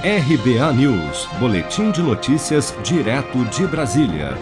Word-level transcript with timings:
RBA 0.00 0.74
News, 0.74 1.28
Boletim 1.40 1.90
de 1.90 2.00
Notícias, 2.00 2.72
direto 2.84 3.44
de 3.46 3.66
Brasília. 3.66 4.38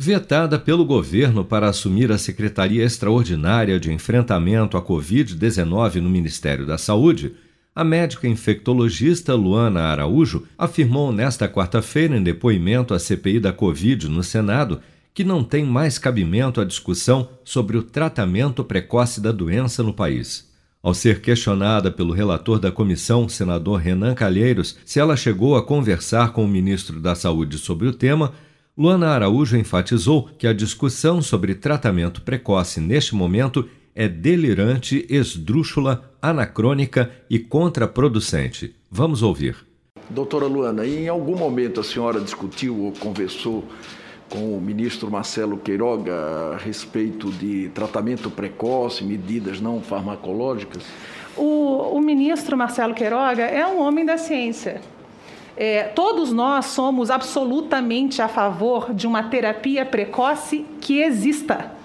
Vetada 0.00 0.58
pelo 0.58 0.86
governo 0.86 1.44
para 1.44 1.68
assumir 1.68 2.10
a 2.10 2.16
Secretaria 2.16 2.82
Extraordinária 2.82 3.78
de 3.78 3.92
Enfrentamento 3.92 4.78
à 4.78 4.82
Covid-19 4.82 5.96
no 5.96 6.08
Ministério 6.08 6.64
da 6.64 6.78
Saúde, 6.78 7.34
a 7.74 7.84
médica 7.84 8.26
infectologista 8.26 9.34
Luana 9.34 9.82
Araújo 9.82 10.46
afirmou 10.56 11.12
nesta 11.12 11.46
quarta-feira, 11.46 12.16
em 12.16 12.22
depoimento 12.22 12.94
à 12.94 12.98
CPI 12.98 13.40
da 13.40 13.52
Covid 13.52 14.08
no 14.08 14.22
Senado, 14.22 14.80
que 15.12 15.24
não 15.24 15.44
tem 15.44 15.62
mais 15.62 15.98
cabimento 15.98 16.58
a 16.58 16.64
discussão 16.64 17.28
sobre 17.44 17.76
o 17.76 17.82
tratamento 17.82 18.64
precoce 18.64 19.20
da 19.20 19.30
doença 19.30 19.82
no 19.82 19.92
país. 19.92 20.47
Ao 20.80 20.94
ser 20.94 21.20
questionada 21.20 21.90
pelo 21.90 22.12
relator 22.12 22.60
da 22.60 22.70
comissão, 22.70 23.28
senador 23.28 23.80
Renan 23.80 24.14
Calheiros, 24.14 24.78
se 24.84 25.00
ela 25.00 25.16
chegou 25.16 25.56
a 25.56 25.62
conversar 25.62 26.32
com 26.32 26.44
o 26.44 26.48
ministro 26.48 27.00
da 27.00 27.16
Saúde 27.16 27.58
sobre 27.58 27.88
o 27.88 27.92
tema, 27.92 28.32
Luana 28.76 29.08
Araújo 29.08 29.56
enfatizou 29.56 30.30
que 30.38 30.46
a 30.46 30.52
discussão 30.52 31.20
sobre 31.20 31.56
tratamento 31.56 32.22
precoce 32.22 32.80
neste 32.80 33.12
momento 33.12 33.68
é 33.92 34.06
delirante, 34.06 35.04
esdrúxula, 35.10 36.12
anacrônica 36.22 37.10
e 37.28 37.40
contraproducente. 37.40 38.76
Vamos 38.88 39.20
ouvir. 39.20 39.56
Doutora 40.08 40.46
Luana, 40.46 40.86
em 40.86 41.08
algum 41.08 41.36
momento 41.36 41.80
a 41.80 41.84
senhora 41.84 42.20
discutiu 42.20 42.84
ou 42.84 42.92
conversou 42.92 43.64
com 44.30 44.56
o 44.56 44.60
ministro 44.60 45.10
Marcelo 45.10 45.56
Queiroga 45.56 46.14
a 46.54 46.56
respeito 46.56 47.30
de 47.30 47.70
tratamento 47.70 48.30
precoce, 48.30 49.04
medidas 49.04 49.60
não 49.60 49.80
farmacológicas? 49.80 50.82
O, 51.36 51.96
o 51.96 52.00
ministro 52.00 52.56
Marcelo 52.56 52.94
Queiroga 52.94 53.44
é 53.44 53.66
um 53.66 53.80
homem 53.80 54.04
da 54.04 54.18
ciência. 54.18 54.80
É, 55.56 55.84
todos 55.84 56.32
nós 56.32 56.66
somos 56.66 57.10
absolutamente 57.10 58.22
a 58.22 58.28
favor 58.28 58.94
de 58.94 59.06
uma 59.06 59.24
terapia 59.24 59.84
precoce 59.84 60.64
que 60.80 61.00
exista. 61.00 61.77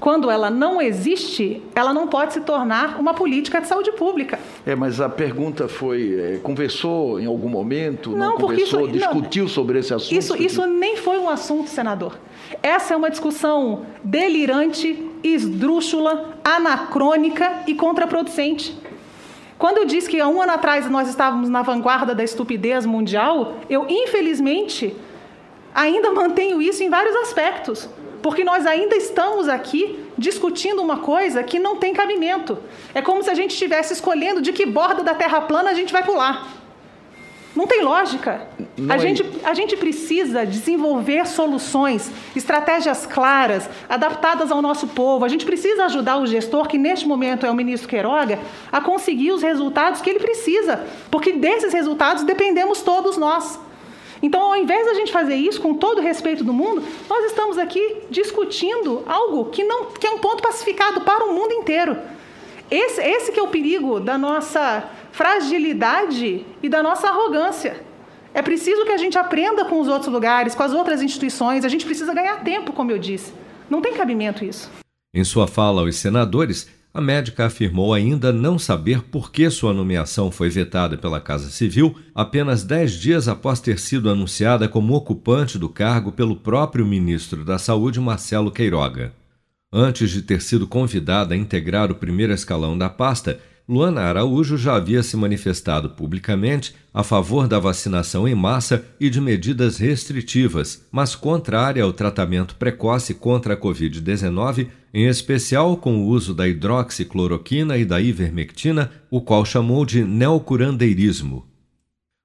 Quando 0.00 0.30
ela 0.30 0.50
não 0.50 0.80
existe, 0.80 1.62
ela 1.74 1.92
não 1.92 2.08
pode 2.08 2.32
se 2.32 2.40
tornar 2.40 2.98
uma 2.98 3.12
política 3.12 3.60
de 3.60 3.68
saúde 3.68 3.92
pública. 3.92 4.38
É, 4.64 4.74
mas 4.74 4.98
a 4.98 5.10
pergunta 5.10 5.68
foi: 5.68 6.18
é, 6.18 6.38
conversou 6.38 7.20
em 7.20 7.26
algum 7.26 7.50
momento? 7.50 8.10
Não, 8.10 8.30
não 8.30 8.36
conversou, 8.38 8.86
isso, 8.86 8.92
discutiu 8.92 9.44
não, 9.44 9.50
sobre 9.50 9.78
esse 9.78 9.92
assunto? 9.92 10.16
Isso, 10.16 10.42
isso 10.42 10.66
nem 10.66 10.96
foi 10.96 11.18
um 11.18 11.28
assunto, 11.28 11.68
senador. 11.68 12.18
Essa 12.62 12.94
é 12.94 12.96
uma 12.96 13.10
discussão 13.10 13.82
delirante, 14.02 15.06
esdrúxula, 15.22 16.30
anacrônica 16.42 17.62
e 17.66 17.74
contraproducente. 17.74 18.74
Quando 19.58 19.76
eu 19.76 19.84
disse 19.84 20.08
que 20.08 20.18
há 20.18 20.26
um 20.26 20.40
ano 20.40 20.52
atrás 20.52 20.88
nós 20.88 21.10
estávamos 21.10 21.50
na 21.50 21.60
vanguarda 21.60 22.14
da 22.14 22.24
estupidez 22.24 22.86
mundial, 22.86 23.56
eu, 23.68 23.84
infelizmente, 23.86 24.96
ainda 25.74 26.10
mantenho 26.10 26.62
isso 26.62 26.82
em 26.82 26.88
vários 26.88 27.14
aspectos 27.16 27.86
porque 28.22 28.44
nós 28.44 28.66
ainda 28.66 28.96
estamos 28.96 29.48
aqui 29.48 29.98
discutindo 30.16 30.82
uma 30.82 30.98
coisa 30.98 31.42
que 31.42 31.58
não 31.58 31.76
tem 31.76 31.92
cabimento. 31.94 32.58
É 32.94 33.00
como 33.00 33.22
se 33.22 33.30
a 33.30 33.34
gente 33.34 33.52
estivesse 33.52 33.92
escolhendo 33.92 34.42
de 34.42 34.52
que 34.52 34.66
borda 34.66 35.02
da 35.02 35.14
Terra 35.14 35.40
plana 35.40 35.70
a 35.70 35.74
gente 35.74 35.92
vai 35.92 36.02
pular. 36.02 36.60
Não 37.54 37.66
tem 37.66 37.82
lógica. 37.82 38.46
Não 38.76 38.94
a, 38.94 38.96
é... 38.96 39.00
gente, 39.00 39.24
a 39.42 39.54
gente 39.54 39.76
precisa 39.76 40.46
desenvolver 40.46 41.26
soluções, 41.26 42.10
estratégias 42.34 43.06
claras, 43.06 43.68
adaptadas 43.88 44.52
ao 44.52 44.62
nosso 44.62 44.86
povo. 44.88 45.24
A 45.24 45.28
gente 45.28 45.44
precisa 45.44 45.86
ajudar 45.86 46.18
o 46.18 46.26
gestor, 46.26 46.68
que 46.68 46.78
neste 46.78 47.08
momento 47.08 47.44
é 47.44 47.50
o 47.50 47.54
ministro 47.54 47.88
Queiroga, 47.88 48.38
a 48.70 48.80
conseguir 48.80 49.32
os 49.32 49.42
resultados 49.42 50.00
que 50.00 50.08
ele 50.08 50.20
precisa, 50.20 50.84
porque 51.10 51.32
desses 51.32 51.72
resultados 51.72 52.22
dependemos 52.22 52.82
todos 52.82 53.16
nós. 53.16 53.58
Então, 54.22 54.42
ao 54.42 54.56
invés 54.56 54.84
da 54.86 54.94
gente 54.94 55.12
fazer 55.12 55.34
isso 55.34 55.60
com 55.60 55.74
todo 55.74 55.98
o 55.98 56.02
respeito 56.02 56.44
do 56.44 56.52
mundo, 56.52 56.82
nós 57.08 57.24
estamos 57.26 57.56
aqui 57.56 57.96
discutindo 58.10 59.02
algo 59.06 59.46
que, 59.46 59.64
não, 59.64 59.86
que 59.86 60.06
é 60.06 60.10
um 60.10 60.18
ponto 60.18 60.42
pacificado 60.42 61.00
para 61.00 61.24
o 61.24 61.32
mundo 61.32 61.52
inteiro. 61.52 61.96
Esse, 62.70 63.00
esse 63.00 63.32
que 63.32 63.40
é 63.40 63.42
o 63.42 63.48
perigo 63.48 63.98
da 63.98 64.18
nossa 64.18 64.88
fragilidade 65.12 66.44
e 66.62 66.68
da 66.68 66.82
nossa 66.82 67.08
arrogância. 67.08 67.82
É 68.32 68.42
preciso 68.42 68.84
que 68.84 68.92
a 68.92 68.96
gente 68.96 69.18
aprenda 69.18 69.64
com 69.64 69.80
os 69.80 69.88
outros 69.88 70.12
lugares, 70.12 70.54
com 70.54 70.62
as 70.62 70.72
outras 70.72 71.02
instituições. 71.02 71.64
A 71.64 71.68
gente 71.68 71.84
precisa 71.84 72.14
ganhar 72.14 72.44
tempo, 72.44 72.72
como 72.72 72.92
eu 72.92 72.98
disse. 72.98 73.32
Não 73.68 73.80
tem 73.80 73.94
cabimento 73.94 74.44
isso. 74.44 74.70
Em 75.12 75.24
sua 75.24 75.48
fala 75.48 75.80
aos 75.80 75.96
senadores, 75.96 76.68
a 76.92 77.00
médica 77.00 77.46
afirmou 77.46 77.94
ainda 77.94 78.32
não 78.32 78.58
saber 78.58 79.02
por 79.02 79.30
que 79.30 79.48
sua 79.48 79.72
nomeação 79.72 80.30
foi 80.30 80.48
vetada 80.48 80.98
pela 80.98 81.20
Casa 81.20 81.48
Civil 81.48 81.96
apenas 82.14 82.64
dez 82.64 82.92
dias 82.94 83.28
após 83.28 83.60
ter 83.60 83.78
sido 83.78 84.10
anunciada 84.10 84.68
como 84.68 84.94
ocupante 84.94 85.56
do 85.56 85.68
cargo 85.68 86.10
pelo 86.10 86.34
próprio 86.34 86.84
ministro 86.84 87.44
da 87.44 87.58
Saúde, 87.58 88.00
Marcelo 88.00 88.50
Queiroga. 88.50 89.12
Antes 89.72 90.10
de 90.10 90.20
ter 90.20 90.42
sido 90.42 90.66
convidada 90.66 91.32
a 91.32 91.36
integrar 91.36 91.92
o 91.92 91.94
primeiro 91.94 92.32
escalão 92.32 92.76
da 92.76 92.88
pasta, 92.88 93.38
Luana 93.68 94.00
Araújo 94.00 94.56
já 94.56 94.74
havia 94.74 95.00
se 95.00 95.16
manifestado 95.16 95.90
publicamente 95.90 96.74
a 96.92 97.04
favor 97.04 97.46
da 97.46 97.60
vacinação 97.60 98.26
em 98.26 98.34
massa 98.34 98.84
e 98.98 99.08
de 99.08 99.20
medidas 99.20 99.78
restritivas, 99.78 100.84
mas 100.90 101.14
contrária 101.14 101.84
ao 101.84 101.92
tratamento 101.92 102.56
precoce 102.56 103.14
contra 103.14 103.54
a 103.54 103.56
Covid-19, 103.56 104.66
em 104.92 105.06
especial 105.06 105.76
com 105.76 105.98
o 105.98 106.06
uso 106.06 106.34
da 106.34 106.48
hidroxicloroquina 106.48 107.78
e 107.78 107.84
da 107.84 108.00
ivermectina, 108.00 108.90
o 109.10 109.20
qual 109.20 109.44
chamou 109.44 109.86
de 109.86 110.04
neocurandeirismo. 110.04 111.46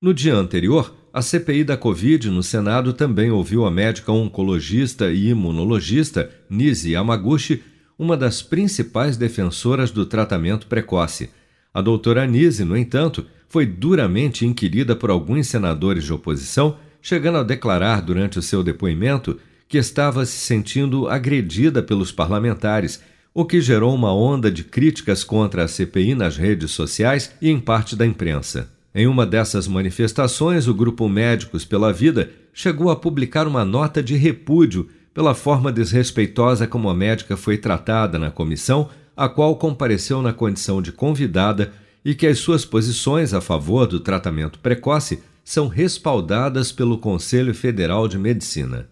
No 0.00 0.14
dia 0.14 0.34
anterior, 0.34 0.94
a 1.12 1.20
CPI 1.20 1.64
da 1.64 1.76
Covid 1.76 2.30
no 2.30 2.42
Senado 2.42 2.92
também 2.92 3.30
ouviu 3.30 3.66
a 3.66 3.70
médica 3.70 4.10
oncologista 4.10 5.10
e 5.10 5.28
imunologista 5.28 6.30
Nise 6.48 6.92
Yamaguchi 6.92 7.62
uma 7.98 8.16
das 8.16 8.42
principais 8.42 9.16
defensoras 9.16 9.90
do 9.90 10.06
tratamento 10.06 10.66
precoce. 10.66 11.30
A 11.72 11.80
doutora 11.80 12.22
Anise, 12.24 12.64
no 12.64 12.76
entanto, 12.76 13.26
foi 13.48 13.66
duramente 13.66 14.46
inquirida 14.46 14.96
por 14.96 15.10
alguns 15.10 15.46
senadores 15.46 16.04
de 16.04 16.12
oposição, 16.12 16.78
chegando 17.00 17.38
a 17.38 17.42
declarar 17.42 18.00
durante 18.00 18.38
o 18.38 18.42
seu 18.42 18.62
depoimento 18.62 19.38
que 19.72 19.78
estava 19.78 20.26
se 20.26 20.36
sentindo 20.36 21.08
agredida 21.08 21.82
pelos 21.82 22.12
parlamentares, 22.12 23.00
o 23.32 23.42
que 23.42 23.58
gerou 23.58 23.94
uma 23.94 24.14
onda 24.14 24.50
de 24.50 24.62
críticas 24.62 25.24
contra 25.24 25.64
a 25.64 25.66
CPI 25.66 26.14
nas 26.14 26.36
redes 26.36 26.72
sociais 26.72 27.32
e 27.40 27.48
em 27.48 27.58
parte 27.58 27.96
da 27.96 28.04
imprensa. 28.04 28.68
Em 28.94 29.06
uma 29.06 29.24
dessas 29.24 29.66
manifestações, 29.66 30.68
o 30.68 30.74
grupo 30.74 31.08
Médicos 31.08 31.64
pela 31.64 31.90
Vida 31.90 32.30
chegou 32.52 32.90
a 32.90 32.96
publicar 32.96 33.46
uma 33.46 33.64
nota 33.64 34.02
de 34.02 34.14
repúdio 34.14 34.90
pela 35.14 35.34
forma 35.34 35.72
desrespeitosa 35.72 36.66
como 36.66 36.90
a 36.90 36.94
médica 36.94 37.34
foi 37.34 37.56
tratada 37.56 38.18
na 38.18 38.30
comissão, 38.30 38.90
a 39.16 39.26
qual 39.26 39.56
compareceu 39.56 40.20
na 40.20 40.34
condição 40.34 40.82
de 40.82 40.92
convidada 40.92 41.72
e 42.04 42.14
que 42.14 42.26
as 42.26 42.38
suas 42.38 42.66
posições 42.66 43.32
a 43.32 43.40
favor 43.40 43.86
do 43.86 44.00
tratamento 44.00 44.58
precoce 44.58 45.22
são 45.42 45.66
respaldadas 45.66 46.70
pelo 46.70 46.98
Conselho 46.98 47.54
Federal 47.54 48.06
de 48.06 48.18
Medicina. 48.18 48.91